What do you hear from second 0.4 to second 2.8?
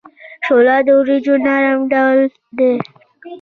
شوله د وریجو نرم ډول دی.